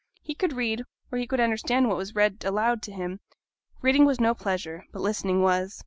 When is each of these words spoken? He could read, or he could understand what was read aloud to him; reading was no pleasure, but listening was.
He 0.23 0.33
could 0.33 0.53
read, 0.53 0.81
or 1.11 1.19
he 1.19 1.27
could 1.27 1.39
understand 1.39 1.87
what 1.87 1.95
was 1.95 2.15
read 2.15 2.43
aloud 2.43 2.81
to 2.81 2.91
him; 2.91 3.19
reading 3.83 4.03
was 4.03 4.19
no 4.19 4.33
pleasure, 4.33 4.85
but 4.91 5.03
listening 5.03 5.43
was. 5.43 5.79